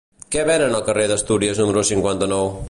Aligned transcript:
Què 0.35 0.45
venen 0.49 0.73
al 0.77 0.85
carrer 0.87 1.05
d'Astúries 1.11 1.63
número 1.65 1.85
cinquanta-nou? 1.93 2.53